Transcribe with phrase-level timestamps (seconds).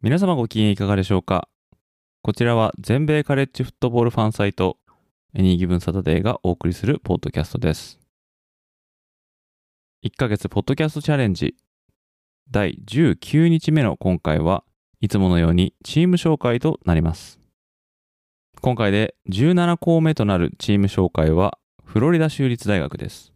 [0.00, 1.48] 皆様ご機嫌いかがでしょうか？
[2.22, 4.78] こちらは全米カレッジフットボールファンサイト
[5.34, 7.98] エニーギブンサタデーがお送りするポッドキャストです。
[10.04, 11.56] 1ヶ月ポッドキャストチャレンジ
[12.48, 14.62] 第19日目の今回は
[15.00, 17.40] いつものようにチーム紹介となります。
[18.60, 23.32] 今回で17校目となるチーム紹介はフロリダ州立大学です。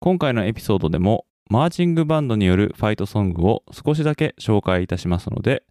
[0.00, 5.62] 今回のエピソードでもマーチングバンドによるファイトソングを少しだけ紹介いたしますので、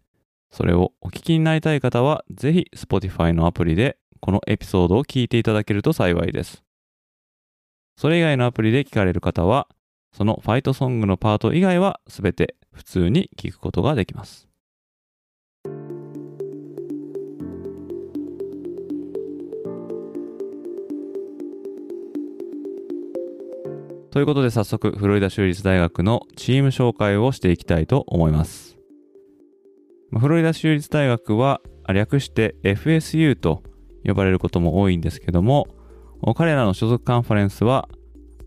[0.50, 6.64] それをお聞きになりたい方は、ぜひ Spotify のアプリでこのエピソードを聞いていただけると幸いです。
[7.96, 9.68] それ以外のアプリで聞かれる方は、
[10.12, 14.47] そのファイトソングのパート以外は全て普通に聞くことができます。
[24.18, 28.76] ということで早速フロリダ州立大学のチーム紹介をしていきたいと思います。
[30.12, 33.62] フロリダ州立大学は略して FSU と
[34.04, 35.68] 呼ばれることも多いんですけども
[36.34, 37.88] 彼らの所属カンファレンスは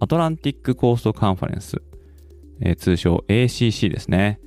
[0.02, 1.82] アトランティックコーストカンファレンス、
[2.60, 4.42] え、通称 ACC ですね、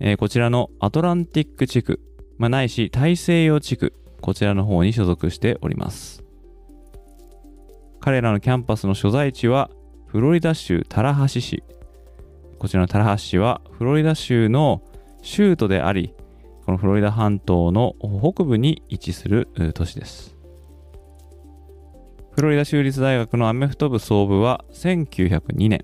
[0.00, 2.00] え、こちらのアトランティック地区、
[2.38, 6.24] まあ、ないし大西洋地区こちらの方に所属しております
[8.00, 9.68] 彼らのキャンパスの所在地は
[10.12, 11.64] フロリダ州タラハシ市。
[12.58, 14.82] こちらのタラハシ市はフロリダ州の
[15.22, 16.14] 州都であり、
[16.66, 20.36] このフロリダ半島の北部に位置する都市です。
[22.32, 25.82] フロリダ州立大学のアメフト部総部は1902年。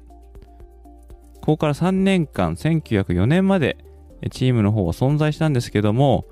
[1.36, 3.78] ここから3年間、1904年まで
[4.30, 6.26] チームの方は存在したんですけども、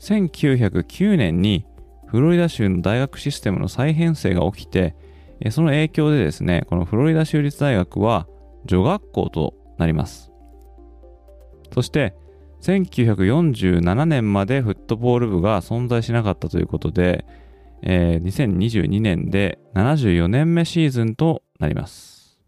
[0.00, 1.64] 1909年に
[2.08, 4.96] フロリダ州の大学システムの再編成が起きて、
[5.50, 8.26] その影響でですね、このフロリダ州立大学は
[8.64, 10.32] 女学校となります。
[11.72, 12.14] そして、
[12.62, 17.26] 1947年までフットボール部が存在しなかったということで、
[17.82, 22.38] えー、2022年で74年目シーズンとなります。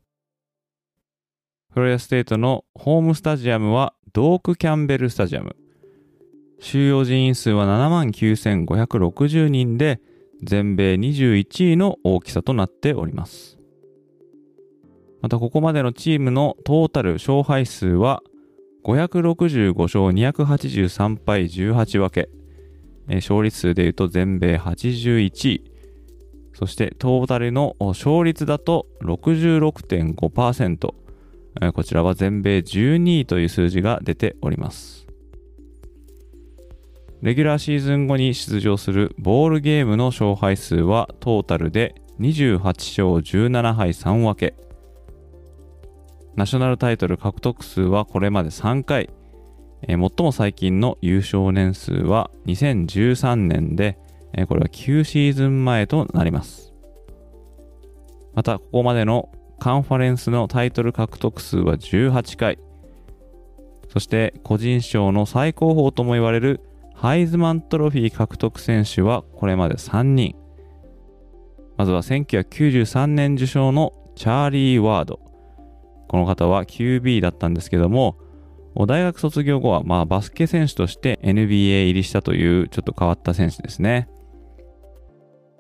[1.71, 5.55] フロリダステートのホームスタジアムはドーク・キャンベル・スタジアム。
[6.61, 10.01] 収容人員数は79,560人で、
[10.43, 13.59] 全米21位の大きさとなっております。
[15.21, 18.23] またここまでのチームのトータル勝敗数は
[18.85, 22.29] 565勝283敗18分け、
[23.17, 25.65] 勝率数でいうと全米81位、
[26.55, 30.95] そしてトータルの勝率だと66.5%、
[31.73, 35.08] こちらは全米12位という数字が出ております。
[37.21, 42.79] レギュラーシーズン後に出場するボールゲームの勝敗数はトータルで28勝
[43.49, 44.55] 17敗3分け。
[46.37, 49.11] ナショナルタイトル獲得数はこれまで3回。
[49.83, 53.99] えー、最も最近の優勝年数は2013年で、
[54.33, 56.73] えー、これは9シーズン前となります。
[58.35, 62.59] また、ここまでのカンファレンスのタイトル獲得数は18回。
[63.89, 66.61] そして個人賞の最高峰とも言われる
[67.01, 70.35] ハイズマントロフィー獲得選手はこれまで3人。
[71.77, 75.21] まずは1993年受賞のチャーリー・ワード。
[76.09, 78.19] この方は QB だったんですけども、
[78.89, 84.09] 大学卒業後はまあバスケ選手として NBA 入りしたというちょっと変わった選手ですね。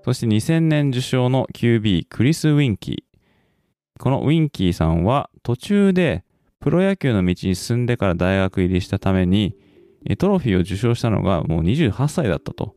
[0.04, 4.02] そして2000年受賞の QB クリス・ウィンキー。
[4.02, 6.24] このウィンキーさんは途中で
[6.58, 9.54] プロ野球の道に進んでから大学入りしたために
[10.18, 12.74] トロフィーを受賞したのがもう28歳だったと。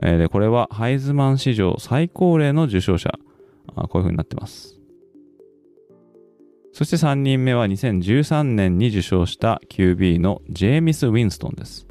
[0.00, 3.18] でこれはハイズマン史上最高齢の受賞者。
[3.74, 4.78] こういう風になってます。
[6.72, 11.86] そして3人目は2013年に受賞した QB のジェーミス・ウィンストンです。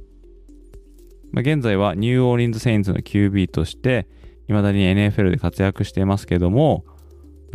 [1.32, 4.08] まあ、現在はニューオーリンズ・セインツの QB として、
[4.48, 6.86] 未だに NFL で活躍していますけども、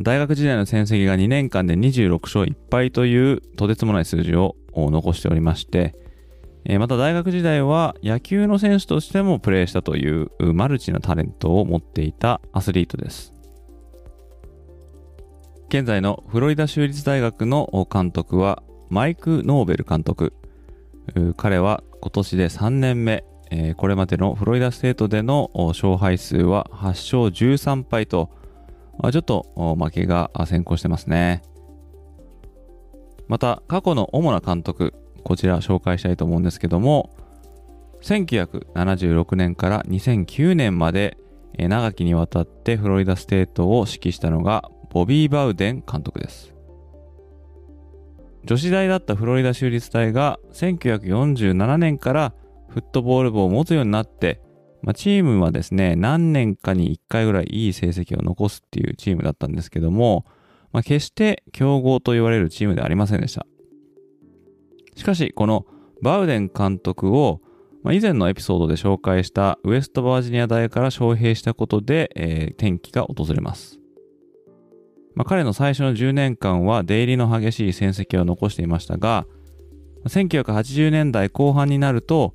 [0.03, 5.95] 大学時代の戦績が2年間で26勝1敗というとてつもない数字を残しておりまして、
[6.65, 13.33] えまた大学時代は野球の選手としてもプレーしたというマルチなタレントを持っていたアスリートです。
[15.69, 20.35] 現在のフロリダ州立大学の監督はマイク・ノーベル監督。
[21.37, 23.25] 彼は今年で3年目、
[23.77, 28.31] これまでのフロリダステートでの勝敗数は8勝13敗と、
[29.13, 31.43] ちょっと負けが先行してますね。
[33.29, 34.93] また、過去の主な監督、
[35.25, 37.11] こちら紹介したいと思うんですけども、
[38.03, 41.19] 1976年から2009年まで
[41.59, 46.55] 長きにわたってフロリダステートを指揮したのがボビー・バウデン監督です。
[48.45, 52.35] 女子大だったフロリダ州立大が1947年から
[52.69, 54.41] フットボール部を持つようになって、
[54.83, 60.25] まあ、チームはですね、何年かに1回ぐらいいい成績を残すっていうチームだったんですけども、
[60.73, 63.47] まあ、決して強豪と言われるチームではありませんでした。
[65.01, 65.65] しかし、この
[66.03, 67.41] バウデン監督を、
[67.83, 73.81] ま、以前のエピソードで紹介したウエストバージニア大から招聘したことで、えー、転機が訪れます。
[75.15, 79.27] まあ、彼の最初の10年間は出入りの激しい戦績を残していましたが、
[80.05, 82.35] 1980年代後半になると、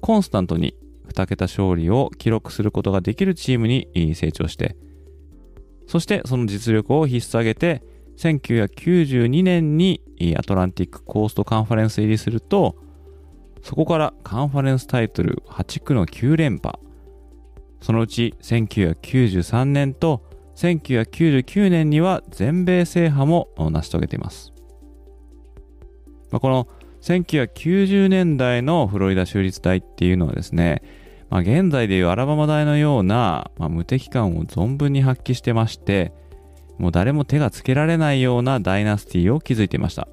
[0.00, 0.74] コンスタントに
[1.12, 4.76] 2桁勝利を記録することができるチームに成長して、
[5.86, 7.84] そしてその実力を引っ提げて、
[8.20, 10.02] 1992年に
[10.36, 12.76] アトランティックコーストカンファレンス入りすると、
[13.62, 16.78] そこからカンファレンスタイトル8区の9連覇、
[17.80, 20.22] そのうち1993年と
[20.54, 24.52] 1999年には全米制覇も成し遂げています。
[26.30, 26.68] まあ、この
[27.00, 30.82] 1990年代のフロリダ州立大っていうのはですね、
[31.30, 36.12] まあ、現在でいうアラバマ大のような、まあ、無敵感を存分に発揮してまして、
[36.80, 40.08] もう誰も手がつけられないようなダイナスティを築いていました。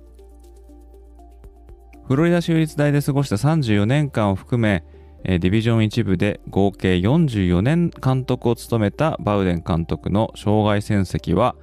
[2.05, 4.83] フロリダ州立大で過ごした34年間を含め、
[5.23, 11.55] ディビジョン1部で合計44年監督を務めたバウデン監督の生涯戦績は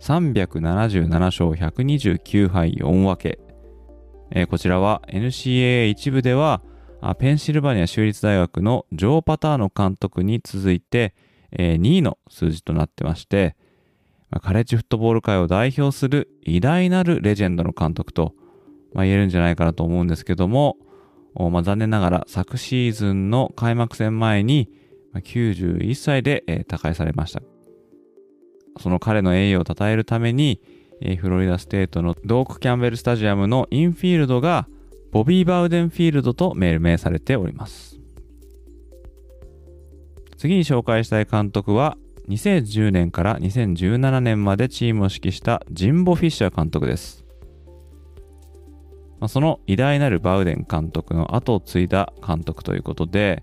[0.00, 4.46] 377勝129敗4分け。
[4.46, 6.62] こちらは NCAA 部では
[7.18, 11.14] ペンシルバニア州立大学のジョー・パターノ監督に続いて
[11.52, 13.56] 2位の数字となってまして、
[14.32, 18.34] まあカレッジフットボール界を代表する偉大なるレジェンドの監督と
[18.94, 20.76] まあ言えるんじゃないかなと思うんですけども、
[21.34, 24.68] まあ、残念ながら昨シーズンの開幕戦前に
[25.14, 27.42] 91歳で、他界されました。
[28.80, 30.60] その彼の栄誉を称えるために、
[31.18, 34.68] フロリダステートのドーク・キャンベル・スタジアムのインフィールドが
[35.10, 37.98] ボビー・バウデンフィールドと命名されております。
[40.38, 41.96] 次に紹介したい監督は
[42.32, 47.24] 2010年から2017年までチームを指揮したジンボ・フィッシャー監督です。
[49.20, 53.42] まあ、その偉大なるバウデン監督の後を継いだ監督ということで、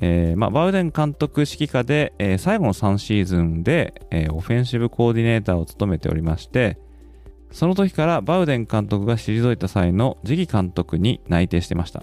[0.00, 6.78] えーまあ、バウデン監督指揮下で、えー、最後の3シーズンで、えー、オフェンシブコーディネーターを務めておりまして、
[7.52, 12.02] その時からバウデン監督が退いた際の次期監督に内定してました。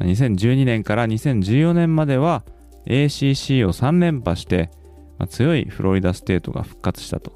[0.00, 2.44] 2012年から2014年までは
[2.86, 4.70] ACC を3連覇して、
[5.18, 7.32] まあ、強いフロリダステートが復活したと。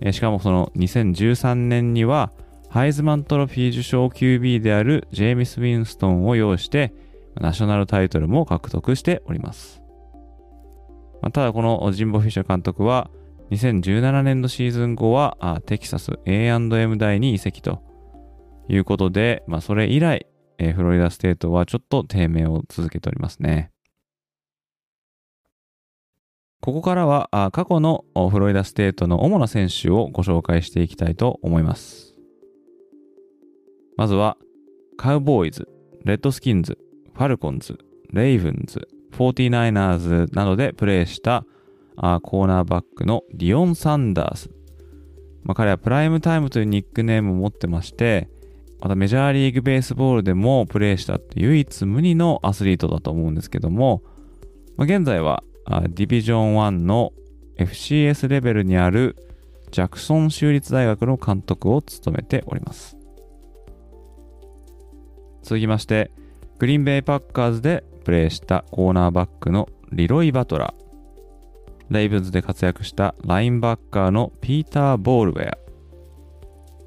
[0.00, 2.32] えー、しかもその2013年には
[2.74, 6.92] ハイズマントロフィー受賞 QB であるジェーミス・ウィンストンを擁して、
[7.36, 9.80] ナショナルタイトルも獲得しております。
[11.22, 13.12] まあ、ただこのジンボ・フィッシャー監督は、
[13.52, 17.80] 2017年度シーズン後はテキサス A&M 大に移籍と
[18.68, 20.26] いうことで、まあ、それ以来、
[20.58, 23.70] えー、フロリダステートはちょっと低迷を続けておりますね。
[26.64, 32.14] ここからは過去のフロリダステートの主な選手をご紹介していきたいと思います。
[33.98, 34.38] まずは、
[34.96, 35.68] カウボーイズ、
[36.04, 36.78] レッドスキンズ、
[37.12, 37.76] ファルコンズ、
[38.14, 41.44] レイブンズ、フォーティナイナーズなどでプレーした
[41.96, 44.50] あコーナーバックのディオン・サンダース。
[45.42, 48.30] まあ、彼はプライムタイムというニックネームを持ってまして、
[48.80, 54.02] またメジャーリーグベースボールでもプレーしたって唯一無二のアスリートだと思うんですけども、
[54.78, 57.12] まあ、現在はディビジョン1の
[57.58, 59.16] FCS レベルにある
[59.70, 62.96] ジャクソン州立大学の監督を務めております。
[65.42, 66.10] 続きまして、
[66.58, 70.84] グリーンベイパッカーズでプレーしたコーナーバックのリロイ・バトラー。
[71.90, 75.58] レイブンズで活躍したラインバッカーのピーター・ボールウェア。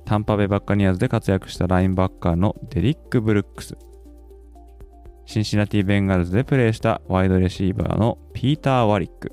[0.06, 3.78] タンパベバッカニアズで活躍したラインバッカーのデリック・ブルックス。
[5.38, 9.32] シンシナティ・ベンガルズでプレーしたワイドレシーバーのピーター・ワリック。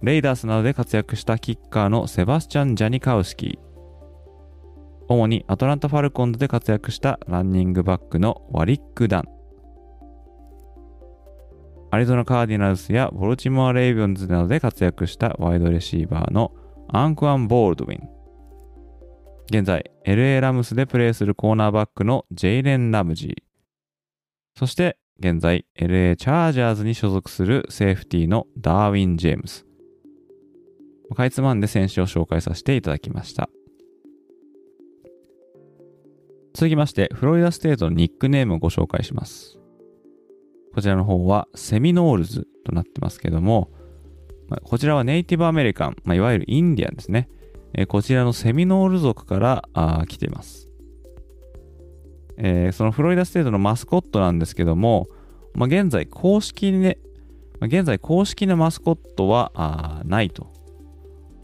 [0.00, 5.04] レイダースなどで活躍したキッカーのセバスチャン・ジャニカウスキー。
[5.08, 9.24] 主にアトランタ・ファルコンズで活躍したランニングバックのワリック・ダン。
[11.90, 16.52] アリゾナ・カーディナルスやボルチモア・レイブンズなどで活躍したワイドレシーバーの
[16.88, 18.08] アンクアン・ボールドウィン。
[19.50, 23.47] 現在、LA ラムスでプレーするコーナーバックのジェイレン・ラムジー。
[24.58, 29.64] そして、現在、LA チャージャーズに所属するセーフティーのダーウィン・ジェームス。
[31.14, 33.48] かいつまんで選手を紹介させていただきました。
[36.54, 39.60] 続きまして、フロリダステートのニックネームをご紹介します。
[40.74, 43.70] こちらの方はセミノールズとなってますけども、
[44.64, 47.28] こちらはネイティブアメリカン、ま、いわゆるインディアンですね。
[47.86, 49.62] こちらのセミノール族から
[50.08, 50.67] 来ています。
[52.38, 55.08] えー、そのフロリダステートのマスコットなんですけども、
[55.54, 56.98] まあ、現在公式にね、
[57.60, 60.52] まあ、現在公式なマスコットはないと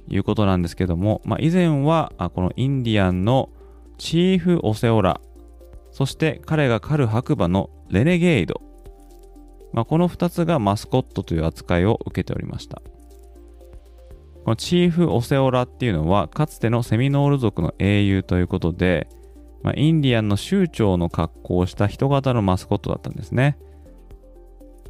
[0.09, 3.51] いうことなんですけども、まあ、以前はあこのインディアンの
[3.99, 5.21] チーフ・オセオラ、
[5.91, 8.63] そして彼が狩る白馬のレネゲイド、
[9.73, 12.81] まあ、この2つがマスコットという扱いを受けておりました。
[14.45, 19.09] このチーフ・オセオラっていうのは、かつてのセミノール族の英雄ということで、
[19.65, 23.59] まあ、インディアンの酋長の格好をした人型のマスコットだったんですね。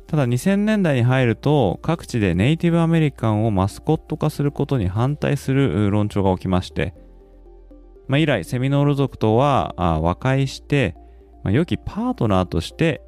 [0.09, 6.93] ただ2000年代に入ると各地でネイティブアメリカンをマスコット化することに反対する論調が起きまして、
[8.07, 10.95] まあ、以来セミノール族とは和解して、
[11.43, 13.01] まあ、良きパートナーとして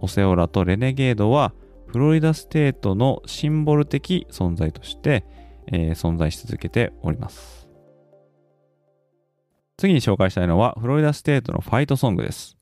[0.00, 1.52] オセオラとレネゲードは
[1.86, 5.24] フロリダステートのシンボル的存在として、
[5.72, 7.55] えー、存在し続けております。
[9.78, 12.56] 次に紹介したいのはフロリダステートのファイトソングです。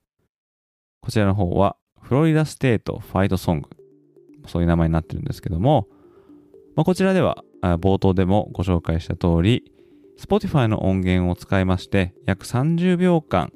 [1.01, 3.69] こちらの方はフロリダステートファイトソング。
[4.47, 5.87] そういう名前になってるんですけども、
[6.77, 9.65] まあ、こちらでは冒頭でもご紹介した通り、
[10.19, 13.53] Spotify の音源を使いまして、約30秒間、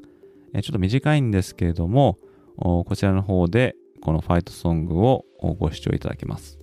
[0.54, 2.16] ちょっと短いんですけれども、
[2.56, 5.24] こちらの方でこのファイトソングを
[5.58, 6.58] ご視聴いただけます。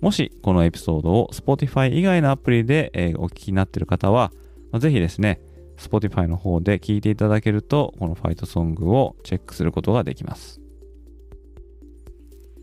[0.00, 4.32] もしこのエピソードを Spotify 以外のアプリでお聞きになっている方は、
[4.78, 5.40] ぜひですね、
[5.76, 10.60] Spotify の方で聞いていただけると、このファイトソングをチェックすることができます。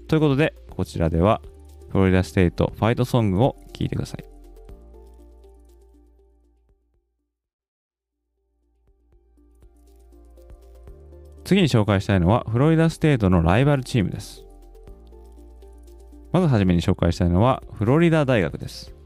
[0.08, 1.42] ということで、こちらでは、
[1.90, 4.26] フロリダステイトファイトソングを聴いてください。
[11.44, 14.46] 次に紹介したいのは、フロリダステートのライバルチームです。
[16.32, 18.99] まずはじめに紹介したいのは、フロリダ大学です。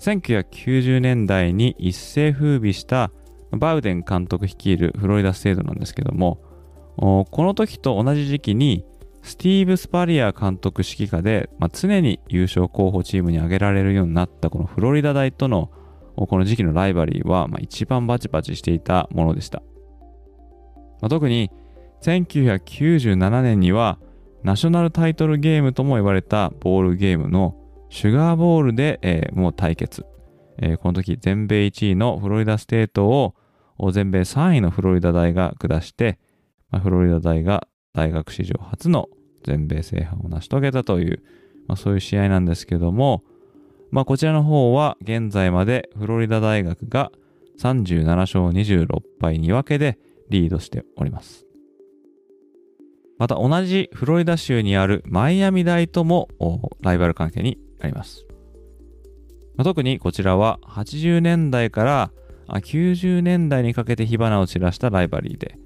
[0.00, 3.10] 1990年代に一世風靡した
[3.50, 6.38] バウデン監督率いるフロリダステートなんですけども、
[6.96, 8.84] この時と同じ時期に
[9.22, 15.70] スティーブ・スパリア監督指揮下で、まあ、常に優勝候補チームに挙げられるようになったこのフロリダ大との
[16.16, 19.62] この時期のライバリーは、まあ、一番バチバチしていたものでした。
[21.00, 21.50] まあ、特に
[22.02, 23.98] 1997年には
[24.42, 27.56] ナショナルタイトルゲームとも言われたボールゲームの
[27.90, 30.04] シュガーボールで、えー、もう対決、
[30.58, 33.34] えー、この時全米1位のフロリダステートを
[33.92, 36.18] 全米3位のフロリダ大が下して、
[36.70, 39.08] まあ、フロリダ大が大学史上初の
[39.44, 41.22] 全米制覇を成し遂げたという、
[41.66, 43.24] まあ、そういう試合なんですけども、
[43.90, 47.10] まあ、こちらの方は現在までフロリダ大学が
[47.60, 51.46] 37勝26敗2分けでリードしております。
[53.18, 56.28] また同じフロリダ州にあるマイアミ大とも
[56.80, 58.24] ライバル関係にあります。
[59.56, 62.10] まあ、特にこちらは80年代から
[62.48, 65.58] 90年代にかけて火花を散らしたライバリーで、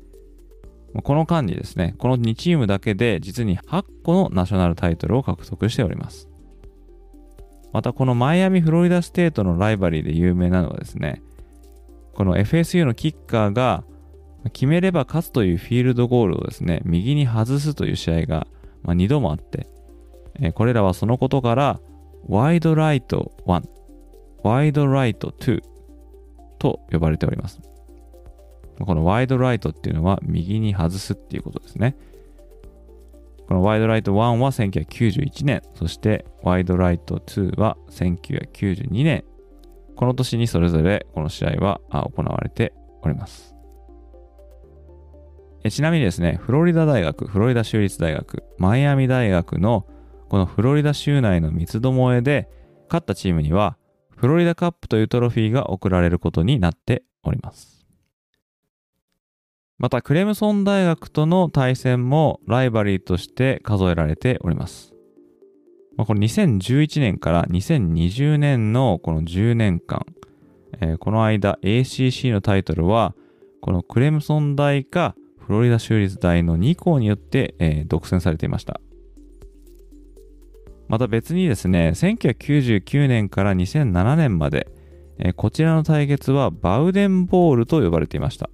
[1.03, 6.29] この間にですね、この2チームだけで実に8個のナショナルタイトルを獲得しております。
[7.73, 11.23] またこのマイアミ・フロリダステートのライバリーで有名なのはですね、
[12.15, 13.85] この FSU のキッカーが
[14.53, 18.47] 決めれば勝つというフィールドゴールをですね、右に外すという試合が、
[18.85, 19.69] 2度もあって、
[20.55, 21.81] これらはそのことから
[22.29, 23.63] ワイドライト1、
[24.43, 25.61] ワイドライト2
[26.59, 27.61] と呼ばれております。
[28.79, 31.97] このワイドライトっていうのは右に外すっていうことですね。
[33.49, 39.25] このワイドライト1は1991年、そしてワイドライト2は1992年。
[39.95, 43.55] この年にそれぞれこの試合は行われております。
[45.71, 49.87] ちなみにですね、フロリダ大学、フロリダ州立大学、マイアミ大学の
[50.33, 52.49] このフロリダ州内の三つどもえで
[52.89, 53.77] 勝ったチームには
[54.17, 57.87] フロリダカップというトロフィーが贈られることになっております。
[59.77, 64.95] またクレムソン大学との対戦もライバリーとして数えられております。
[65.99, 70.07] まあ、これ2011年から2020年のこの10年間、
[70.81, 73.15] えー、この間 ACC のタイトルは
[73.61, 78.81] このクレムソン大かフロリダ州立大の2校によって、えー、独占されていました。
[80.93, 84.69] また別にですね、1999年から2007年まで、
[85.19, 88.51] え、こちらの対決はバウデンボールと呼ばれていました。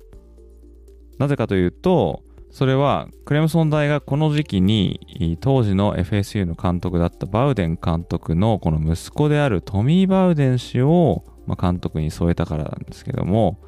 [1.19, 11.25] なぜかというと、それはクレムソン大がこの時期に当時の FSU の監督だったバウデン監督のこの息子であるトミー・バウデン氏を
[11.61, 13.59] 監督に添えたからなんですけども、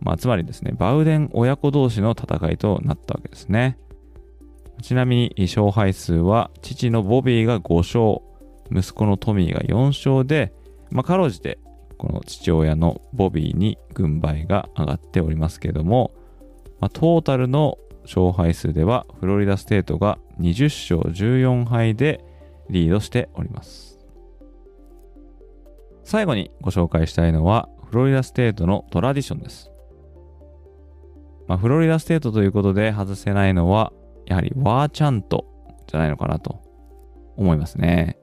[0.00, 3.76] まあ、つまりですね、バウデン親子同士の戦いとなったわけですね。
[4.82, 8.22] ちなみに勝敗数は父のボビーが5勝、
[8.70, 10.52] 息子のトミーが4勝で、
[10.90, 11.58] まあ、かろうじて
[11.98, 16.12] この父親のボビーに軍配が上がっておりますけども、
[16.80, 22.24] まあ、トータルの勝敗数ではフロリダステートが20勝14敗で
[22.70, 23.98] リードしております。
[26.04, 29.72] 最後にご紹介したいのはフロリダステートのトラディションです。
[31.48, 33.92] まあ、フロリダステートということで外せないのは
[34.26, 35.46] やはりワーチャント
[35.86, 36.60] じゃないのかなと
[37.36, 38.18] 思いますね。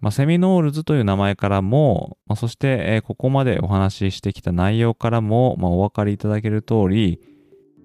[0.00, 7.20] まあ、セミノールズという名前からも、まあ、そして、え、ここまでお話ししてきた内容からも、まあ、お分かりいただける通り、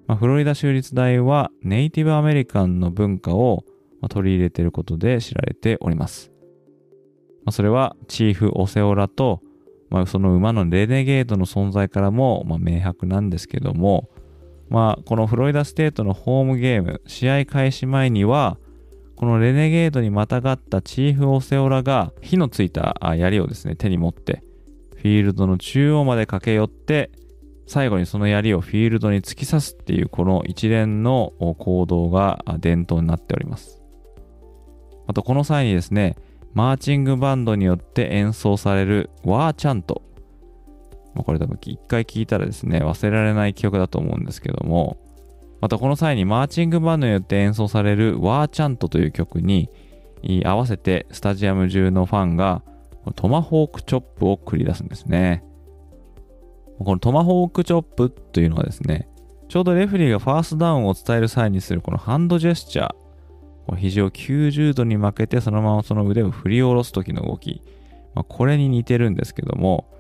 [0.05, 3.63] ま、フロリダ州立大はネイティブアメリカンの文化を
[4.01, 6.31] ま取り入れていることで知られております。
[7.45, 9.41] ま、それはチーフ・オセオラと、
[9.89, 14.09] まあ、その馬のレネゲートの存在からも、ま、明白なんですけども、
[14.69, 18.57] まあ、このフロリダステートのホームゲーム、試合開始前には、
[19.15, 24.43] このレネゲートにまたがったチーフ・オセオラが火のついた槍をですね、手に持って、
[24.95, 27.11] フィールドの中央まで駆け寄って、
[27.67, 33.81] 最後にその槍をフィールドに突き刺すっていうこの一連の行動が伝統になっております。
[35.07, 36.15] あとこの際にですね、
[36.53, 40.01] マーチングバンドによって演奏されるワーチャント。
[41.13, 44.97] まこれ多分一回聞いたらですね、忘れられない記憶だと思うんですけども、
[45.61, 49.69] またこの際にマーチングバンドによって演奏されるワーチャントという曲に
[50.45, 52.63] 合わせてスタジアム中のファンが
[53.15, 55.43] トマホークチョップを繰り出すんですね。
[56.77, 59.09] このトマホークチョップというのはですね、
[59.49, 62.93] ちょうどレフリーがファーストダウンを伝える際にするこのハンドジェスチャー、
[63.67, 67.61] こ肘を90度に負けてそのままその腕を振り下ろす時の動き、
[68.15, 69.91] まあ、これに似てるんですけども、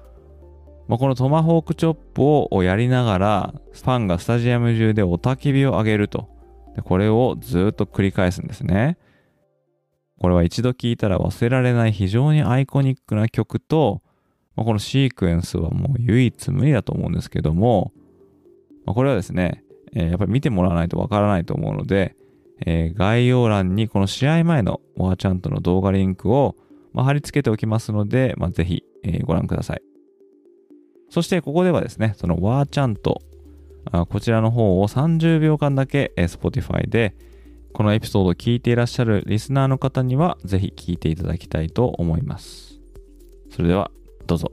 [0.89, 6.27] まあ、このトマホークチョップをやりながら、ファンがスタジアム中で雄たけびを上げると。
[6.75, 8.97] でこれをずっと繰り返すんですね。
[10.19, 14.01] これは一度聴いたら忘れられない非常にアイコニックな曲と、
[14.55, 17.93] まあ、このシークエンスはもう唯一無二だと思うんですけども、
[18.85, 22.15] まあ、これはですね、えー、やっぱり見てもらわないとわからないと思うので、
[22.65, 26.55] えー、概要欄にこの試合前のワーチャントの動画リンクを、
[26.93, 29.88] ま、貼り付けておきますので、まあ、ぜひ、え、ご覧ください。
[31.09, 33.21] そしてここではですね、そのワーチャント、
[34.09, 37.15] こちらの方を30秒間だけ Spotify で
[37.73, 42.79] このエピソードを聞いていらっしゃるリスナーの方にはぜひ聞いていただきたいと思います。
[43.49, 43.89] それでは
[44.27, 44.51] どうぞ。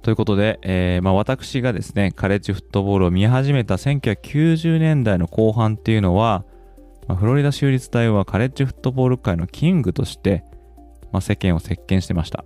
[0.00, 6.46] ということで、えーまあ、私がですね、カレッジフットボールを見始めた1990年代の後半っていうのは、
[7.08, 10.44] まあ、フロリダ州立大はカレッジフットボール界のキングとして、
[11.10, 12.44] まあ、世間を席巻してました。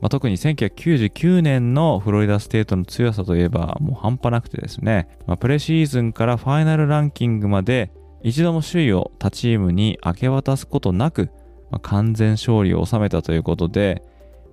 [0.00, 7.90] まあ、特に1999年のフロリダステートの強さといえばもう半端なくてですね、まあ、プレシーズンからファイナルランキングまで
[8.22, 11.30] 一度も首位を他チームに明け渡すことなく、
[11.70, 14.02] まあ、完全勝利を収めたということで、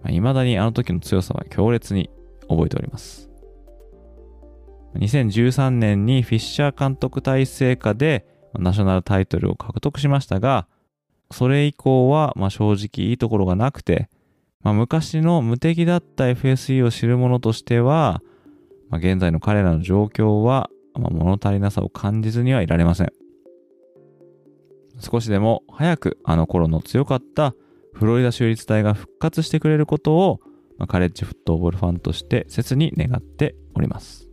[0.02, 2.10] まあ、未だにあの時の強さは強烈に
[2.48, 3.30] 覚えております。
[4.96, 10.68] 2013年にフィッシャー監督体制下でナショナルタイトルを獲得しましたが、
[11.32, 14.10] それ以降は、まあ、正直いいところがなくて、
[14.62, 18.22] まあ、昔の無敵だった FSE を知る者としては、
[18.90, 23.12] まあ、現在の彼らの状況は、まあ、物足りなさを感じずにはいられません。
[25.00, 27.56] 少しでも早くあの頃の強かった
[27.94, 30.40] フロリダ州立大が復活してくれることを、
[30.78, 34.33] まあ、カレッジフットボールファンとして切に願っております。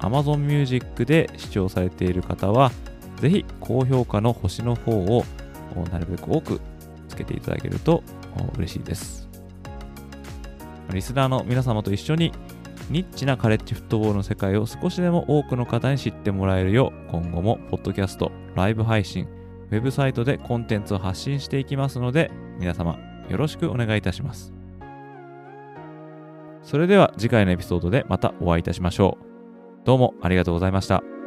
[0.00, 2.70] Amazon Music で視聴されている方は、
[3.20, 5.24] ぜひ高評価の星の方を
[5.92, 6.60] なるべく多く
[7.08, 8.02] つけていただけると
[8.56, 9.28] 嬉しいです。
[10.92, 12.32] リスナーの皆様と一緒に
[12.90, 19.26] ニッチなカレッジフットボールの世界を少しでも多くの方に知ってもらえるよう今後もポッドキャスト、ライブ配信、
[19.70, 24.54] ウェブサイトでコンテンツを発信していきますので皆様よろしくお願いいたします。
[26.62, 29.27] それでは次回のエピソードでまたお会いいたしましょう。
[29.84, 31.17] どうもありがとうございました。